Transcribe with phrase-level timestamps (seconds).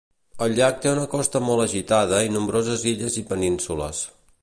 [0.45, 4.07] El llac té una costa molt agitada i nombroses illes i penínsules.